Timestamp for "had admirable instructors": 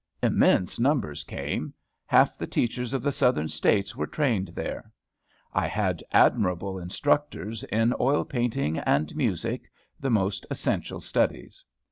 5.67-7.63